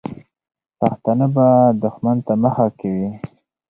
[0.79, 1.45] پښتانه به
[1.81, 3.09] دښمن ته مخه کوي.